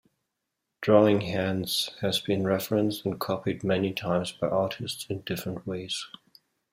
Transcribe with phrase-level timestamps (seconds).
[0.81, 6.07] "Drawing Hands" has been referenced and copied many times by artists in different ways.